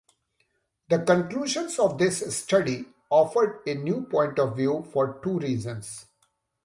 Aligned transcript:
The 0.89 1.03
conclusions 1.03 1.77
of 1.77 1.99
this 1.99 2.35
study 2.35 2.85
offered 3.11 3.61
a 3.67 3.75
new 3.75 4.07
point 4.07 4.39
of 4.39 4.55
view 4.55 4.89
for 4.91 5.21
two 5.23 5.37
reasons. 5.37 6.07